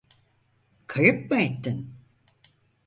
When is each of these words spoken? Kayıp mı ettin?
Kayıp 0.87 1.31
mı 1.31 1.37
ettin? 1.41 1.95